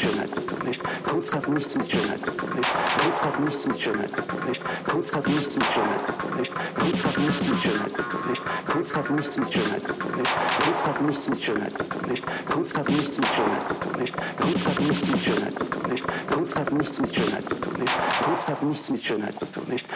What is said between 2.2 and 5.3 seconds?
zu tun, nicht? Kunst hat nichts mit Schönheit zu tun, nicht? Kunst hat